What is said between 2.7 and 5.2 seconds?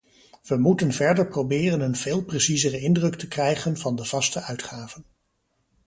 indruk te krijgen van de vaste uitgaven.